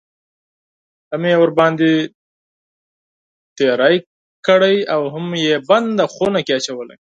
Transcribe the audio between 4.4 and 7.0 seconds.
کړی اوهم یې بند خونه کې اچولی.